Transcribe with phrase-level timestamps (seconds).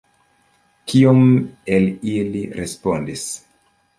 [0.93, 1.19] Kiom
[1.77, 3.29] el ili respondis?